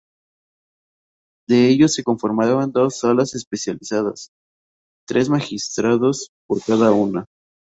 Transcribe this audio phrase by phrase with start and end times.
[1.47, 4.31] De ellos, se conforman dos Salas especializadas,
[5.07, 7.25] tres Magistrados por cada una.